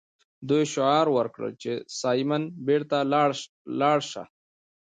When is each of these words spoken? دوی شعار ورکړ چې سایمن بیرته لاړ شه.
دوی 0.47 0.63
شعار 0.73 1.07
ورکړ 1.17 1.43
چې 1.61 1.71
سایمن 1.99 2.43
بیرته 2.67 2.97
لاړ 3.79 3.99
شه. 4.11 4.23